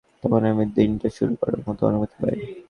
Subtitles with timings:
[0.21, 2.37] তখনই আমি দিনটা শুরু করার মতো অনুভূতি পাই।